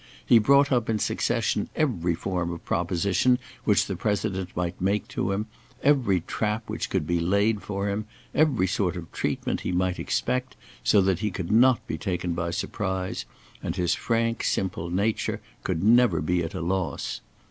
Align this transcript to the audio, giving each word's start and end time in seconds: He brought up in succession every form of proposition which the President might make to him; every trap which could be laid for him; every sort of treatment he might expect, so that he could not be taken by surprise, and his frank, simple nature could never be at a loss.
He 0.25 0.39
brought 0.39 0.71
up 0.71 0.89
in 0.89 0.97
succession 0.97 1.69
every 1.75 2.15
form 2.15 2.49
of 2.51 2.65
proposition 2.65 3.37
which 3.65 3.85
the 3.85 3.95
President 3.95 4.49
might 4.57 4.81
make 4.81 5.07
to 5.09 5.31
him; 5.31 5.45
every 5.83 6.21
trap 6.21 6.63
which 6.67 6.89
could 6.89 7.05
be 7.05 7.19
laid 7.19 7.61
for 7.61 7.87
him; 7.87 8.05
every 8.33 8.65
sort 8.65 8.97
of 8.97 9.11
treatment 9.11 9.61
he 9.61 9.71
might 9.71 9.99
expect, 9.99 10.55
so 10.83 11.01
that 11.01 11.19
he 11.19 11.29
could 11.29 11.51
not 11.51 11.85
be 11.85 11.99
taken 11.99 12.33
by 12.33 12.49
surprise, 12.49 13.25
and 13.61 13.75
his 13.75 13.93
frank, 13.93 14.43
simple 14.43 14.89
nature 14.89 15.39
could 15.63 15.83
never 15.83 16.19
be 16.19 16.41
at 16.41 16.55
a 16.55 16.61
loss. 16.61 17.21